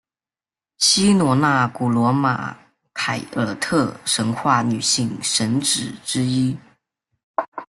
[0.79, 2.57] 希罗纳古罗马
[2.91, 6.57] 凯尔特神话女性神只之一。